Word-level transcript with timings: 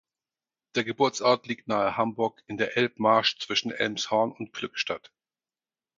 Der 0.73 0.83
Geburtsort 0.83 1.45
liegt 1.45 1.67
nahe 1.67 1.95
Hamburg 1.95 2.43
in 2.47 2.57
der 2.57 2.75
Elbmarsch 2.75 3.37
zwischen 3.37 3.69
Elmshorn 3.69 4.31
und 4.31 4.51
Glückstadt. 4.51 5.11